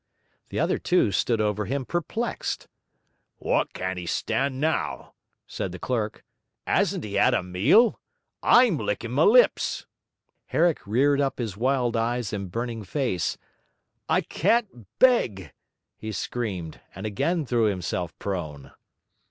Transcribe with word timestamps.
The 0.49 0.59
other 0.59 0.79
two 0.79 1.11
stood 1.11 1.39
over 1.39 1.65
him 1.65 1.85
perplexed. 1.85 2.67
'Wot 3.37 3.71
can't 3.71 3.99
he 3.99 4.07
stand 4.07 4.59
now?' 4.59 5.13
said 5.45 5.71
the 5.71 5.77
clerk. 5.77 6.23
''Asn't 6.65 7.03
he 7.03 7.19
'ad 7.19 7.35
a 7.35 7.43
meal? 7.43 7.99
I'M 8.41 8.77
lickin' 8.79 9.11
my 9.11 9.21
lips.' 9.21 9.85
Herrick 10.47 10.87
reared 10.87 11.21
up 11.21 11.37
his 11.37 11.55
wild 11.55 11.95
eyes 11.95 12.33
and 12.33 12.49
burning 12.51 12.83
face. 12.83 13.37
'I 14.09 14.21
can't 14.21 14.87
beg!' 14.97 15.53
he 15.97 16.11
screamed, 16.11 16.79
and 16.95 17.05
again 17.05 17.45
threw 17.45 17.65
himself 17.65 18.17
prone. 18.17 18.71